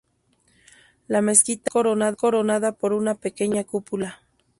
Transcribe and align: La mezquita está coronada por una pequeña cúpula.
La 1.07 1.21
mezquita 1.21 1.69
está 1.75 2.15
coronada 2.15 2.71
por 2.71 2.91
una 2.95 3.13
pequeña 3.13 3.63
cúpula. 3.65 4.19